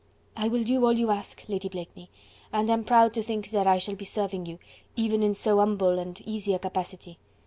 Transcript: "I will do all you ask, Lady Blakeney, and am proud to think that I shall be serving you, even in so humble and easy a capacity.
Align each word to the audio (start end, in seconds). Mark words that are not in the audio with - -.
"I 0.35 0.47
will 0.47 0.63
do 0.63 0.83
all 0.83 0.93
you 0.93 1.11
ask, 1.11 1.43
Lady 1.47 1.69
Blakeney, 1.69 2.09
and 2.51 2.71
am 2.71 2.83
proud 2.83 3.13
to 3.13 3.21
think 3.21 3.51
that 3.51 3.67
I 3.67 3.77
shall 3.77 3.93
be 3.93 4.03
serving 4.03 4.47
you, 4.47 4.57
even 4.95 5.21
in 5.21 5.35
so 5.35 5.59
humble 5.59 5.99
and 5.99 6.19
easy 6.25 6.55
a 6.55 6.57
capacity. 6.57 7.19